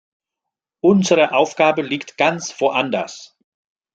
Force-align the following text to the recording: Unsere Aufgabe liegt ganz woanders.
Unsere 0.79 1.31
Aufgabe 1.31 1.83
liegt 1.83 2.17
ganz 2.17 2.59
woanders. 2.59 3.37